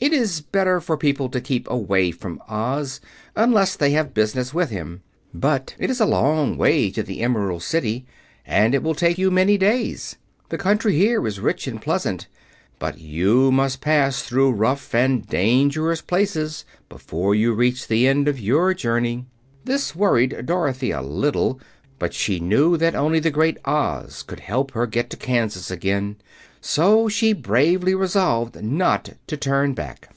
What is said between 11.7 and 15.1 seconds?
pleasant, but you must pass through rough